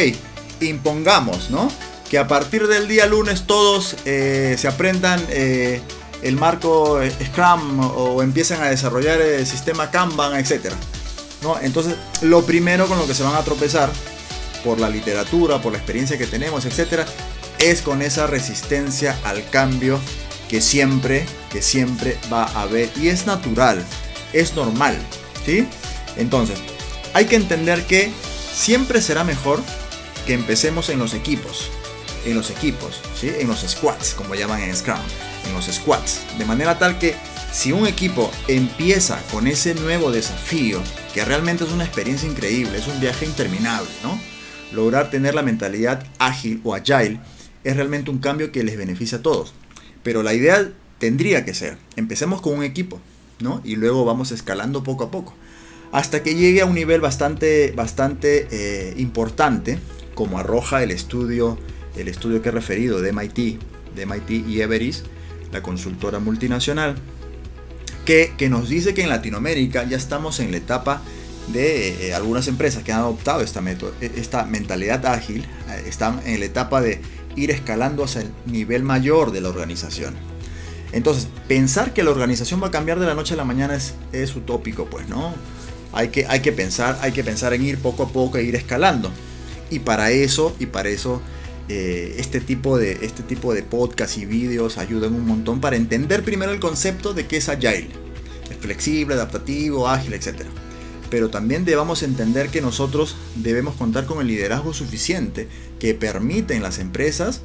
impongamos, 0.61 1.49
¿no? 1.49 1.71
Que 2.09 2.17
a 2.17 2.27
partir 2.27 2.67
del 2.67 2.87
día 2.87 3.05
lunes 3.05 3.43
todos 3.45 3.95
eh, 4.05 4.55
se 4.57 4.67
aprendan 4.67 5.25
el 5.29 6.35
marco 6.35 6.99
Scrum 7.27 7.79
o 7.79 8.21
empiezan 8.23 8.61
a 8.61 8.69
desarrollar 8.69 9.21
el 9.21 9.45
sistema 9.45 9.91
Kanban, 9.91 10.35
etc. 10.35 10.73
¿no? 11.43 11.57
Entonces, 11.61 11.95
lo 12.21 12.43
primero 12.45 12.87
con 12.87 12.97
lo 12.97 13.07
que 13.07 13.13
se 13.13 13.23
van 13.23 13.35
a 13.35 13.43
tropezar, 13.43 13.89
por 14.63 14.79
la 14.79 14.89
literatura, 14.89 15.61
por 15.61 15.71
la 15.71 15.77
experiencia 15.77 16.17
que 16.17 16.27
tenemos, 16.27 16.65
etc., 16.65 17.07
es 17.59 17.81
con 17.81 18.01
esa 18.01 18.27
resistencia 18.27 19.17
al 19.23 19.47
cambio 19.49 19.99
que 20.47 20.61
siempre, 20.61 21.25
que 21.51 21.61
siempre 21.61 22.17
va 22.31 22.45
a 22.45 22.63
haber. 22.63 22.89
Y 22.97 23.09
es 23.09 23.25
natural, 23.25 23.83
es 24.33 24.55
normal, 24.55 24.97
¿sí? 25.45 25.67
Entonces, 26.17 26.59
hay 27.19 27.25
que 27.25 27.35
entender 27.35 27.85
que 27.85 28.09
siempre 28.53 29.01
será 29.01 29.25
mejor 29.25 29.61
que 30.25 30.33
empecemos 30.33 30.87
en 30.87 30.99
los 30.99 31.13
equipos, 31.13 31.69
en 32.25 32.33
los 32.33 32.49
equipos, 32.49 33.01
¿sí? 33.19 33.29
En 33.39 33.49
los 33.49 33.59
squads, 33.59 34.13
como 34.13 34.35
llaman 34.35 34.61
en 34.61 34.73
Scrum 34.73 35.01
en 35.45 35.53
los 35.53 35.65
squads. 35.65 36.21
De 36.37 36.45
manera 36.45 36.79
tal 36.79 36.97
que 36.97 37.15
si 37.51 37.73
un 37.73 37.87
equipo 37.87 38.31
empieza 38.47 39.21
con 39.33 39.47
ese 39.47 39.75
nuevo 39.75 40.11
desafío, 40.11 40.79
que 41.13 41.25
realmente 41.25 41.65
es 41.65 41.71
una 41.71 41.83
experiencia 41.83 42.29
increíble, 42.29 42.77
es 42.77 42.87
un 42.87 43.01
viaje 43.01 43.25
interminable, 43.25 43.89
¿no? 44.01 44.17
Lograr 44.71 45.09
tener 45.09 45.35
la 45.35 45.41
mentalidad 45.41 46.05
ágil 46.19 46.61
o 46.63 46.73
agile 46.73 47.19
es 47.65 47.75
realmente 47.75 48.11
un 48.11 48.19
cambio 48.19 48.53
que 48.53 48.63
les 48.63 48.77
beneficia 48.77 49.17
a 49.17 49.21
todos. 49.21 49.53
Pero 50.03 50.23
la 50.23 50.33
idea 50.33 50.69
tendría 50.99 51.43
que 51.43 51.53
ser, 51.53 51.77
empecemos 51.97 52.39
con 52.39 52.57
un 52.57 52.63
equipo, 52.63 53.01
¿no? 53.41 53.59
Y 53.65 53.75
luego 53.75 54.05
vamos 54.05 54.31
escalando 54.31 54.83
poco 54.83 55.03
a 55.03 55.11
poco. 55.11 55.35
Hasta 55.91 56.21
que 56.21 56.35
llegue 56.35 56.61
a 56.61 56.65
un 56.65 56.75
nivel 56.75 57.01
bastante, 57.01 57.73
bastante 57.75 58.47
eh, 58.51 58.93
importante, 58.97 59.79
como 60.13 60.37
arroja 60.37 60.83
el 60.83 60.91
estudio, 60.91 61.57
el 61.95 62.07
estudio 62.07 62.41
que 62.41 62.49
he 62.49 62.51
referido 62.51 63.01
de 63.01 63.11
MIT, 63.11 63.59
de 63.95 64.05
MIT 64.05 64.47
y 64.47 64.61
Everest, 64.61 65.05
la 65.51 65.63
consultora 65.63 66.19
multinacional, 66.19 66.95
que, 68.05 68.49
nos 68.49 68.69
dice 68.69 68.95
que 68.95 69.03
en 69.03 69.09
Latinoamérica 69.09 69.83
ya 69.83 69.95
estamos 69.95 70.39
en 70.39 70.49
la 70.51 70.57
etapa 70.57 71.01
de 71.53 72.07
eh, 72.07 72.13
algunas 72.13 72.47
empresas 72.47 72.83
que 72.83 72.91
han 72.91 73.01
adoptado 73.01 73.41
esta, 73.41 73.61
e, 73.61 74.11
esta 74.15 74.45
mentalidad 74.45 75.05
ágil, 75.05 75.45
eh, 75.69 75.83
están 75.87 76.19
en 76.25 76.39
la 76.39 76.45
etapa 76.45 76.81
de 76.81 77.01
ir 77.35 77.51
escalando 77.51 78.03
hacia 78.03 78.21
el 78.21 78.31
nivel 78.47 78.83
mayor 78.83 79.31
de 79.31 79.41
la 79.41 79.49
organización. 79.49 80.15
Entonces, 80.91 81.27
pensar 81.47 81.93
que 81.93 82.01
la 82.01 82.09
organización 82.09 82.61
va 82.63 82.67
a 82.67 82.71
cambiar 82.71 82.99
de 82.99 83.05
la 83.05 83.13
noche 83.13 83.35
a 83.35 83.37
la 83.37 83.45
mañana 83.45 83.75
es, 83.75 83.93
es 84.11 84.35
utópico, 84.35 84.85
pues, 84.85 85.07
¿no? 85.07 85.35
Hay 85.91 86.09
que, 86.09 86.25
hay 86.27 86.41
que 86.41 86.51
pensar, 86.51 86.99
hay 87.01 87.11
que 87.11 87.23
pensar 87.23 87.53
en 87.53 87.63
ir 87.63 87.77
poco 87.79 88.03
a 88.03 88.09
poco 88.09 88.37
e 88.37 88.43
ir 88.43 88.55
escalando. 88.55 89.11
Y 89.69 89.79
para 89.79 90.11
eso, 90.11 90.55
y 90.59 90.65
para 90.67 90.89
eso 90.89 91.21
eh, 91.67 92.15
este, 92.17 92.41
tipo 92.41 92.77
de, 92.77 92.99
este 93.01 93.21
tipo 93.21 93.53
de 93.53 93.61
podcast 93.61 94.17
y 94.17 94.25
vídeos 94.25 94.77
ayudan 94.77 95.13
un 95.13 95.25
montón 95.25 95.61
para 95.61 95.75
entender 95.75 96.23
primero 96.23 96.51
el 96.51 96.59
concepto 96.59 97.13
de 97.13 97.27
qué 97.27 97.37
es 97.37 97.49
Agile. 97.49 97.89
Es 98.49 98.57
flexible, 98.57 99.13
adaptativo, 99.13 99.87
ágil, 99.87 100.13
etc. 100.13 100.45
Pero 101.09 101.29
también 101.29 101.65
debamos 101.65 102.01
entender 102.01 102.49
que 102.49 102.61
nosotros 102.61 103.15
debemos 103.35 103.75
contar 103.75 104.05
con 104.05 104.19
el 104.19 104.27
liderazgo 104.27 104.73
suficiente 104.73 105.47
que 105.79 105.93
permite 105.93 106.55
en 106.55 106.63
las 106.63 106.79
empresas 106.79 107.41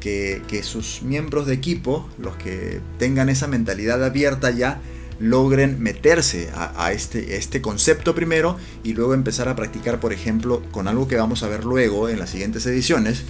que, 0.00 0.62
sus 0.62 1.02
miembros 1.02 1.46
de 1.46 1.54
equipo, 1.54 2.08
los 2.18 2.36
que 2.36 2.80
tengan 2.98 3.28
esa 3.28 3.48
mentalidad 3.48 4.04
abierta 4.04 4.50
ya, 4.50 4.80
logren 5.18 5.82
meterse 5.82 6.50
a, 6.54 6.92
este, 6.92 7.36
este, 7.36 7.62
concepto 7.62 8.14
primero 8.14 8.56
y 8.84 8.92
luego 8.92 9.14
empezar 9.14 9.48
a 9.48 9.56
practicar, 9.56 9.98
por 9.98 10.12
ejemplo, 10.12 10.62
con 10.70 10.88
algo 10.88 11.08
que 11.08 11.16
vamos 11.16 11.42
a 11.42 11.48
ver 11.48 11.64
luego 11.64 12.08
en 12.08 12.18
las 12.18 12.30
siguientes 12.30 12.66
ediciones, 12.66 13.22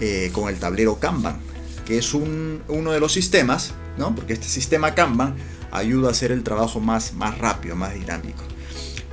eh, 0.00 0.30
con 0.32 0.48
el 0.48 0.58
tablero 0.58 0.98
Kanban, 1.00 1.38
que 1.84 1.98
es 1.98 2.14
uno 2.14 2.92
de 2.92 3.00
los 3.00 3.12
sistemas, 3.12 3.74
¿no? 3.98 4.14
porque 4.14 4.34
este 4.34 4.46
sistema 4.46 4.94
Kanban 4.94 5.34
ayuda 5.72 6.08
a 6.08 6.10
hacer 6.12 6.32
el 6.32 6.42
trabajo 6.42 6.80
más, 6.80 7.14
más 7.14 7.38
rápido, 7.38 7.76
más 7.76 7.94
dinámico. 7.94 8.42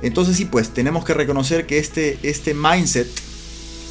Entonces 0.02 0.36
sí, 0.36 0.44
pues 0.44 0.70
tenemos 0.70 1.04
que 1.04 1.14
reconocer 1.14 1.66
que 1.66 1.78
este, 1.78 2.18
este 2.22 2.54
mindset, 2.54 3.08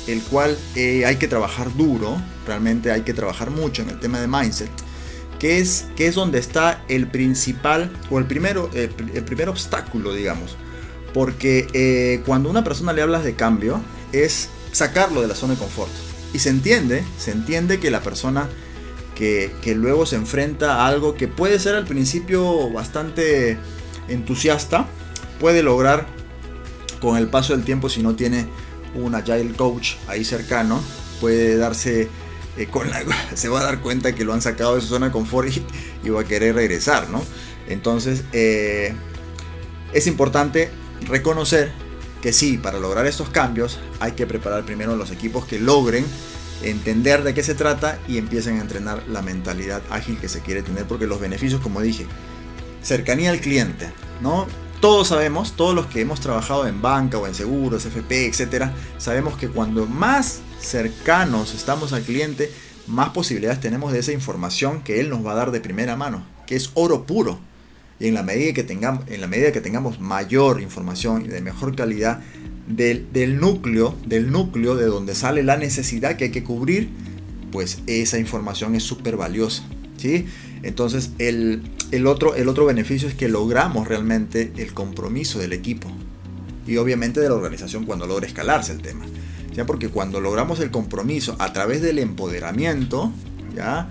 el 0.07 0.21
cual 0.21 0.57
eh, 0.75 1.05
hay 1.05 1.15
que 1.15 1.27
trabajar 1.27 1.75
duro, 1.75 2.21
realmente 2.45 2.91
hay 2.91 3.01
que 3.01 3.13
trabajar 3.13 3.49
mucho 3.49 3.81
en 3.81 3.89
el 3.89 3.99
tema 3.99 4.19
de 4.19 4.27
mindset, 4.27 4.69
que 5.43 5.59
es, 5.59 5.87
que 5.97 6.07
es 6.07 6.15
donde 6.15 6.39
está 6.39 6.85
el 6.87 7.05
principal 7.05 7.91
o 8.09 8.17
el, 8.17 8.23
primero, 8.23 8.69
el, 8.73 8.87
primer 9.25 9.49
obstáculo, 9.49 10.13
digamos. 10.13 10.55
Porque 11.13 11.67
eh, 11.73 12.23
cuando 12.25 12.47
a 12.47 12.51
una 12.53 12.63
persona 12.63 12.93
le 12.93 13.01
hablas 13.01 13.25
de 13.25 13.35
cambio, 13.35 13.81
es 14.13 14.47
sacarlo 14.71 15.21
de 15.21 15.27
la 15.27 15.35
zona 15.35 15.55
de 15.55 15.59
confort. 15.59 15.91
Y 16.33 16.39
se 16.39 16.47
entiende, 16.47 17.03
se 17.17 17.31
entiende 17.31 17.81
que 17.81 17.91
la 17.91 17.99
persona 17.99 18.47
que, 19.15 19.51
luego 19.75 20.05
se 20.05 20.15
enfrenta 20.15 20.75
a 20.75 20.87
algo 20.87 21.15
que 21.15 21.27
puede 21.27 21.59
ser 21.59 21.75
al 21.75 21.83
principio 21.83 22.71
bastante 22.71 23.57
entusiasta, 24.07 24.87
puede 25.41 25.61
lograr 25.61 26.07
con 27.01 27.17
el 27.17 27.27
paso 27.27 27.51
del 27.51 27.65
tiempo, 27.65 27.89
si 27.89 28.01
no 28.01 28.15
tiene 28.15 28.47
un 28.95 29.13
agile 29.13 29.51
coach 29.57 29.95
ahí 30.07 30.23
cercano, 30.23 30.81
puede 31.19 31.57
darse 31.57 32.07
eh, 32.57 32.67
con 32.67 32.89
la, 32.89 33.03
se 33.35 33.49
va 33.49 33.61
a 33.61 33.63
dar 33.63 33.79
cuenta 33.81 34.13
que 34.13 34.23
lo 34.23 34.33
han 34.33 34.41
sacado 34.41 34.75
de 34.75 34.81
su 34.81 34.87
zona 34.87 35.07
de 35.07 35.11
confort 35.11 35.49
y, 36.03 36.09
va 36.09 36.21
a 36.21 36.25
querer 36.25 36.55
regresar, 36.55 37.09
¿no? 37.09 37.23
Entonces 37.67 38.23
eh, 38.33 38.93
es 39.93 40.07
importante 40.07 40.69
reconocer 41.07 41.71
que 42.21 42.33
sí, 42.33 42.57
para 42.57 42.79
lograr 42.79 43.05
estos 43.05 43.29
cambios 43.29 43.79
hay 43.99 44.13
que 44.13 44.25
preparar 44.25 44.63
primero 44.65 44.95
los 44.95 45.11
equipos 45.11 45.45
que 45.45 45.59
logren 45.59 46.05
entender 46.61 47.23
de 47.23 47.33
qué 47.33 47.43
se 47.43 47.55
trata 47.55 47.99
y 48.07 48.17
empiecen 48.17 48.57
a 48.57 48.61
entrenar 48.61 49.03
la 49.07 49.21
mentalidad 49.21 49.81
ágil 49.89 50.17
que 50.17 50.29
se 50.29 50.39
quiere 50.41 50.63
tener 50.63 50.85
porque 50.85 51.07
los 51.07 51.19
beneficios, 51.19 51.61
como 51.61 51.81
dije, 51.81 52.05
cercanía 52.81 53.29
al 53.29 53.39
cliente, 53.39 53.91
¿no? 54.21 54.47
Todos 54.79 55.09
sabemos, 55.09 55.53
todos 55.53 55.73
los 55.73 55.85
que 55.87 56.01
hemos 56.01 56.19
trabajado 56.19 56.67
en 56.67 56.81
banca 56.81 57.17
o 57.17 57.27
en 57.27 57.33
seguros, 57.33 57.85
FP, 57.85 58.27
etcétera, 58.27 58.73
sabemos 58.97 59.37
que 59.37 59.47
cuando 59.47 59.85
más 59.85 60.41
cercanos 60.63 61.53
estamos 61.53 61.93
al 61.93 62.03
cliente, 62.03 62.49
más 62.87 63.09
posibilidades 63.09 63.59
tenemos 63.59 63.93
de 63.93 63.99
esa 63.99 64.11
información 64.11 64.83
que 64.83 64.99
él 64.99 65.09
nos 65.09 65.25
va 65.25 65.33
a 65.33 65.35
dar 65.35 65.51
de 65.51 65.61
primera 65.61 65.95
mano, 65.95 66.25
que 66.47 66.55
es 66.55 66.71
oro 66.73 67.05
puro. 67.05 67.39
Y 67.99 68.07
en 68.07 68.15
la 68.15 68.23
medida 68.23 68.53
que 68.53 68.63
tengamos, 68.63 69.05
en 69.07 69.21
la 69.21 69.27
medida 69.27 69.51
que 69.51 69.61
tengamos 69.61 69.99
mayor 69.99 70.61
información 70.61 71.25
y 71.25 71.27
de 71.27 71.41
mejor 71.41 71.75
calidad 71.75 72.21
del, 72.67 73.39
núcleo, 73.39 73.95
del 74.05 74.31
núcleo 74.31 74.75
de 74.75 74.85
donde 74.85 75.15
sale 75.15 75.43
la 75.43 75.57
necesidad 75.57 76.15
que 76.15 76.25
hay 76.25 76.31
que 76.31 76.43
cubrir, 76.43 76.89
pues 77.51 77.79
esa 77.87 78.17
información 78.17 78.75
es 78.75 78.83
súper 78.83 79.15
valiosa. 79.15 79.63
¿sí? 79.97 80.25
Entonces 80.63 81.11
el, 81.19 81.61
otro, 82.05 82.35
el 82.35 82.49
otro 82.49 82.65
beneficio 82.65 83.07
es 83.07 83.15
que 83.15 83.27
logramos 83.27 83.87
realmente 83.87 84.51
el 84.57 84.73
compromiso 84.73 85.39
del 85.39 85.53
equipo 85.53 85.89
y 86.65 86.77
obviamente 86.77 87.19
de 87.19 87.29
la 87.29 87.35
organización 87.35 87.85
cuando 87.85 88.07
logra 88.07 88.25
escalarse 88.25 88.71
el 88.71 88.81
tema. 88.81 89.05
¿Ya? 89.53 89.65
Porque 89.65 89.89
cuando 89.89 90.19
logramos 90.19 90.59
el 90.59 90.71
compromiso 90.71 91.35
a 91.39 91.53
través 91.53 91.81
del 91.81 91.99
empoderamiento, 91.99 93.11
¿ya? 93.55 93.89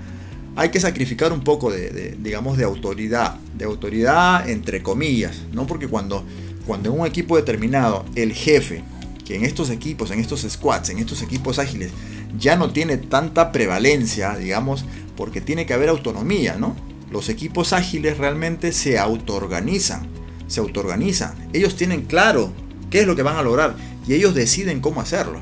hay 0.55 0.69
que 0.69 0.81
sacrificar 0.81 1.33
un 1.33 1.41
poco 1.41 1.71
de, 1.71 2.17
digamos, 2.19 2.59
de 2.59 2.65
autoridad, 2.65 3.37
de 3.57 3.65
autoridad 3.65 4.49
entre 4.49 4.83
comillas, 4.83 5.43
¿no? 5.53 5.67
Porque 5.67 5.89
cuando, 5.89 6.25
cuando 6.67 6.93
en 6.93 7.01
un 7.01 7.07
equipo 7.07 7.37
determinado 7.37 8.05
el 8.15 8.33
jefe, 8.33 8.85
que 9.25 9.37
en 9.37 9.45
estos 9.45 9.71
equipos, 9.71 10.11
en 10.11 10.21
estos 10.21 10.43
squads, 10.43 10.91
en 10.91 10.99
estos 10.99 11.23
equipos 11.23 11.59
ágiles, 11.59 11.91
ya 12.39 12.57
no 12.57 12.71
tiene 12.71 12.99
tanta 12.99 13.53
prevalencia, 13.53 14.37
digamos, 14.37 14.85
porque 15.17 15.41
tiene 15.41 15.65
que 15.65 15.75
haber 15.75 15.89
autonomía, 15.89 16.57
¿no? 16.59 16.77
Los 17.11 17.29
equipos 17.29 17.73
ágiles 17.73 18.19
realmente 18.19 18.73
se 18.73 18.99
autoorganizan, 18.99 20.07
se 20.49 20.61
autoorganizan. 20.61 21.35
Ellos 21.53 21.77
tienen 21.77 22.03
claro 22.03 22.53
qué 22.91 23.01
es 23.01 23.07
lo 23.07 23.17
que 23.17 23.23
van 23.23 23.37
a 23.37 23.43
lograr 23.43 23.77
y 24.07 24.15
ellos 24.15 24.35
deciden 24.35 24.81
cómo 24.81 25.01
hacerlo. 25.01 25.41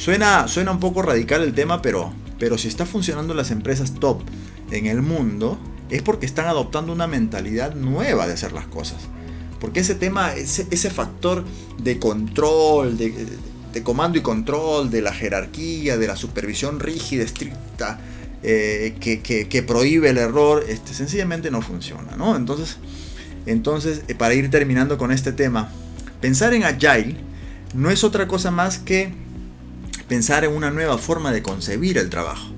Suena, 0.00 0.48
suena 0.48 0.70
un 0.70 0.80
poco 0.80 1.02
radical 1.02 1.42
el 1.42 1.52
tema, 1.52 1.82
pero, 1.82 2.10
pero 2.38 2.56
si 2.56 2.68
está 2.68 2.86
funcionando 2.86 3.34
las 3.34 3.50
empresas 3.50 3.92
top 4.00 4.22
en 4.70 4.86
el 4.86 5.02
mundo, 5.02 5.58
es 5.90 6.00
porque 6.00 6.24
están 6.24 6.46
adoptando 6.46 6.90
una 6.90 7.06
mentalidad 7.06 7.74
nueva 7.74 8.26
de 8.26 8.32
hacer 8.32 8.52
las 8.52 8.64
cosas. 8.64 8.96
Porque 9.60 9.80
ese 9.80 9.94
tema, 9.94 10.32
ese, 10.32 10.66
ese 10.70 10.88
factor 10.88 11.44
de 11.82 11.98
control, 11.98 12.96
de, 12.96 13.26
de, 13.74 13.82
comando 13.82 14.16
y 14.16 14.22
control, 14.22 14.90
de 14.90 15.02
la 15.02 15.12
jerarquía, 15.12 15.98
de 15.98 16.06
la 16.06 16.16
supervisión 16.16 16.80
rígida, 16.80 17.22
estricta, 17.22 18.00
eh, 18.42 18.96
que, 19.00 19.20
que, 19.20 19.48
que, 19.48 19.62
prohíbe 19.62 20.08
el 20.08 20.16
error, 20.16 20.64
este, 20.66 20.94
sencillamente 20.94 21.50
no 21.50 21.60
funciona. 21.60 22.16
¿no? 22.16 22.36
Entonces, 22.36 22.78
entonces, 23.44 24.04
eh, 24.08 24.14
para 24.14 24.32
ir 24.32 24.48
terminando 24.50 24.96
con 24.96 25.12
este 25.12 25.32
tema, 25.32 25.68
pensar 26.22 26.54
en 26.54 26.64
Agile 26.64 27.16
no 27.74 27.90
es 27.90 28.02
otra 28.02 28.26
cosa 28.26 28.50
más 28.50 28.78
que 28.78 29.12
pensar 30.10 30.44
en 30.44 30.52
una 30.52 30.72
nueva 30.72 30.98
forma 30.98 31.30
de 31.30 31.40
concebir 31.40 31.96
el 31.96 32.10
trabajo, 32.10 32.48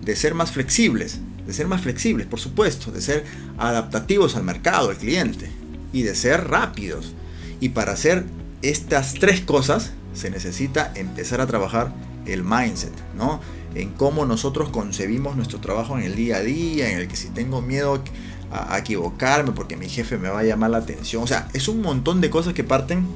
de 0.00 0.16
ser 0.16 0.32
más 0.32 0.52
flexibles, 0.52 1.20
de 1.46 1.52
ser 1.52 1.66
más 1.66 1.82
flexibles, 1.82 2.26
por 2.26 2.40
supuesto, 2.40 2.90
de 2.90 3.02
ser 3.02 3.26
adaptativos 3.58 4.36
al 4.36 4.42
mercado, 4.42 4.88
al 4.88 4.96
cliente, 4.96 5.50
y 5.92 6.00
de 6.00 6.14
ser 6.14 6.48
rápidos. 6.48 7.12
Y 7.60 7.68
para 7.68 7.92
hacer 7.92 8.24
estas 8.62 9.12
tres 9.12 9.42
cosas 9.42 9.92
se 10.14 10.30
necesita 10.30 10.92
empezar 10.94 11.42
a 11.42 11.46
trabajar 11.46 11.92
el 12.24 12.42
mindset, 12.42 12.94
¿no? 13.14 13.38
En 13.74 13.90
cómo 13.90 14.24
nosotros 14.24 14.70
concebimos 14.70 15.36
nuestro 15.36 15.60
trabajo 15.60 15.98
en 15.98 16.04
el 16.04 16.16
día 16.16 16.36
a 16.36 16.40
día, 16.40 16.90
en 16.90 17.00
el 17.00 17.06
que 17.06 17.16
si 17.16 17.28
tengo 17.28 17.60
miedo 17.60 18.02
a, 18.50 18.78
equivocarme 18.78 19.52
porque 19.52 19.76
mi 19.76 19.90
jefe 19.90 20.16
me 20.16 20.30
va 20.30 20.38
a 20.38 20.44
llamar 20.44 20.70
la 20.70 20.78
atención, 20.78 21.22
o 21.22 21.26
sea, 21.26 21.50
es 21.52 21.68
un 21.68 21.82
montón 21.82 22.22
de 22.22 22.30
cosas 22.30 22.54
que 22.54 22.64
parten 22.64 23.06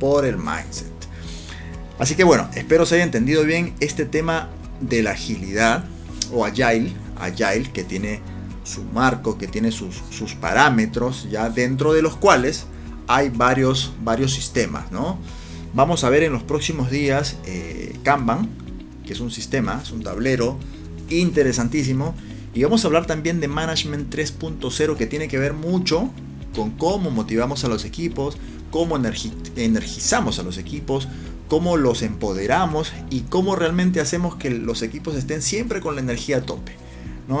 por 0.00 0.24
el 0.24 0.38
mindset. 0.38 0.95
Así 1.98 2.14
que 2.14 2.24
bueno, 2.24 2.48
espero 2.54 2.86
se 2.86 2.96
haya 2.96 3.04
entendido 3.04 3.44
bien 3.44 3.74
este 3.80 4.04
tema 4.04 4.50
de 4.80 5.02
la 5.02 5.12
agilidad 5.12 5.84
o 6.32 6.44
agile, 6.44 6.92
agile 7.18 7.70
que 7.72 7.84
tiene 7.84 8.20
su 8.64 8.82
marco, 8.84 9.38
que 9.38 9.46
tiene 9.46 9.70
sus, 9.72 10.02
sus 10.10 10.34
parámetros, 10.34 11.28
ya 11.30 11.48
dentro 11.48 11.92
de 11.92 12.02
los 12.02 12.16
cuales 12.16 12.66
hay 13.06 13.30
varios, 13.30 13.92
varios 14.02 14.32
sistemas, 14.34 14.90
¿no? 14.90 15.18
Vamos 15.72 16.04
a 16.04 16.10
ver 16.10 16.22
en 16.22 16.32
los 16.32 16.42
próximos 16.42 16.90
días 16.90 17.36
eh, 17.44 17.96
Kanban, 18.02 18.48
que 19.06 19.12
es 19.12 19.20
un 19.20 19.30
sistema, 19.30 19.80
es 19.82 19.92
un 19.92 20.02
tablero 20.02 20.58
interesantísimo. 21.10 22.14
Y 22.54 22.62
vamos 22.62 22.84
a 22.84 22.88
hablar 22.88 23.06
también 23.06 23.40
de 23.40 23.48
Management 23.48 24.12
3.0, 24.12 24.96
que 24.96 25.06
tiene 25.06 25.28
que 25.28 25.38
ver 25.38 25.52
mucho 25.52 26.10
con 26.54 26.70
cómo 26.70 27.10
motivamos 27.10 27.64
a 27.64 27.68
los 27.68 27.84
equipos, 27.84 28.38
cómo 28.76 28.98
energizamos 29.56 30.38
a 30.38 30.42
los 30.42 30.58
equipos, 30.58 31.08
cómo 31.48 31.78
los 31.78 32.02
empoderamos 32.02 32.92
y 33.08 33.20
cómo 33.20 33.56
realmente 33.56 34.00
hacemos 34.00 34.36
que 34.36 34.50
los 34.50 34.82
equipos 34.82 35.16
estén 35.16 35.40
siempre 35.40 35.80
con 35.80 35.94
la 35.94 36.02
energía 36.02 36.36
a 36.36 36.40
tope. 36.42 36.72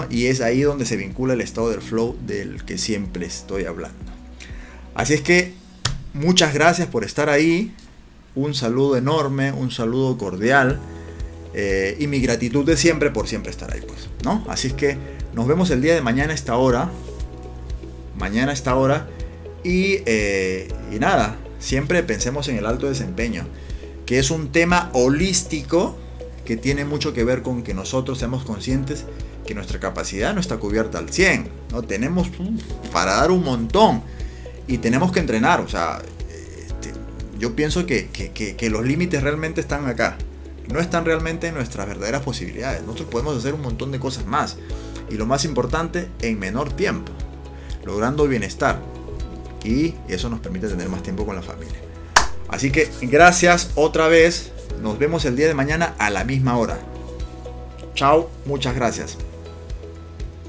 Y 0.08 0.28
es 0.28 0.40
ahí 0.40 0.62
donde 0.62 0.86
se 0.86 0.96
vincula 0.96 1.34
el 1.34 1.42
estado 1.42 1.68
del 1.68 1.82
flow 1.82 2.16
del 2.26 2.64
que 2.64 2.78
siempre 2.78 3.26
estoy 3.26 3.66
hablando. 3.66 3.98
Así 4.94 5.12
es 5.12 5.20
que 5.20 5.52
muchas 6.14 6.54
gracias 6.54 6.88
por 6.88 7.04
estar 7.04 7.28
ahí. 7.28 7.70
Un 8.34 8.54
saludo 8.54 8.96
enorme, 8.96 9.52
un 9.52 9.70
saludo 9.70 10.16
cordial. 10.16 10.80
Eh, 11.52 11.98
y 12.00 12.06
mi 12.06 12.20
gratitud 12.20 12.64
de 12.64 12.78
siempre 12.78 13.10
por 13.10 13.28
siempre 13.28 13.50
estar 13.50 13.70
ahí, 13.74 13.82
pues, 13.86 14.08
¿no? 14.24 14.42
Así 14.48 14.68
es 14.68 14.72
que 14.72 14.96
nos 15.34 15.46
vemos 15.46 15.68
el 15.68 15.82
día 15.82 15.94
de 15.94 16.00
mañana 16.00 16.32
a 16.32 16.34
esta 16.34 16.56
hora. 16.56 16.90
Mañana 18.18 18.52
a 18.52 18.54
esta 18.54 18.74
hora. 18.74 19.06
Y, 19.66 20.00
eh, 20.06 20.68
y 20.92 21.00
nada, 21.00 21.38
siempre 21.58 22.04
pensemos 22.04 22.46
en 22.46 22.56
el 22.56 22.66
alto 22.66 22.86
desempeño, 22.86 23.48
que 24.06 24.20
es 24.20 24.30
un 24.30 24.52
tema 24.52 24.90
holístico 24.92 25.96
que 26.44 26.56
tiene 26.56 26.84
mucho 26.84 27.12
que 27.12 27.24
ver 27.24 27.42
con 27.42 27.64
que 27.64 27.74
nosotros 27.74 28.16
seamos 28.20 28.44
conscientes 28.44 29.06
que 29.44 29.56
nuestra 29.56 29.80
capacidad 29.80 30.32
no 30.34 30.40
está 30.40 30.58
cubierta 30.58 30.98
al 30.98 31.10
100, 31.10 31.48
¿no? 31.72 31.82
Tenemos 31.82 32.30
para 32.92 33.16
dar 33.16 33.32
un 33.32 33.42
montón 33.42 34.02
y 34.68 34.78
tenemos 34.78 35.10
que 35.10 35.18
entrenar, 35.18 35.60
o 35.60 35.68
sea, 35.68 36.00
este, 36.64 36.92
yo 37.40 37.56
pienso 37.56 37.86
que, 37.86 38.06
que, 38.08 38.70
los 38.70 38.86
límites 38.86 39.20
realmente 39.20 39.60
están 39.60 39.88
acá, 39.88 40.16
no 40.72 40.78
están 40.78 41.04
realmente 41.04 41.48
en 41.48 41.54
nuestras 41.54 41.88
verdaderas 41.88 42.22
posibilidades, 42.22 42.82
nosotros 42.82 43.08
podemos 43.08 43.36
hacer 43.36 43.52
un 43.52 43.62
montón 43.62 43.90
de 43.90 43.98
cosas 43.98 44.26
más 44.26 44.58
y 45.10 45.14
lo 45.14 45.26
más 45.26 45.44
importante, 45.44 46.06
en 46.22 46.38
menor 46.38 46.72
tiempo, 46.72 47.10
logrando 47.84 48.28
bienestar 48.28 48.94
y 49.66 49.94
eso 50.08 50.28
nos 50.28 50.40
permite 50.40 50.68
tener 50.68 50.88
más 50.88 51.02
tiempo 51.02 51.26
con 51.26 51.34
la 51.34 51.42
familia. 51.42 51.78
Así 52.48 52.70
que 52.70 52.88
gracias 53.02 53.72
otra 53.74 54.06
vez, 54.06 54.52
nos 54.80 54.98
vemos 54.98 55.24
el 55.24 55.34
día 55.34 55.48
de 55.48 55.54
mañana 55.54 55.94
a 55.98 56.10
la 56.10 56.24
misma 56.24 56.56
hora. 56.56 56.78
Chao, 57.94 58.30
muchas 58.44 58.74
gracias. 58.74 59.18